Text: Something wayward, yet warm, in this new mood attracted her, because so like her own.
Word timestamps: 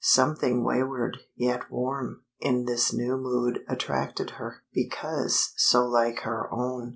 Something 0.03 0.63
wayward, 0.63 1.17
yet 1.35 1.69
warm, 1.69 2.23
in 2.39 2.65
this 2.65 2.91
new 2.91 3.17
mood 3.17 3.59
attracted 3.69 4.31
her, 4.31 4.63
because 4.73 5.53
so 5.57 5.85
like 5.87 6.21
her 6.21 6.51
own. 6.51 6.89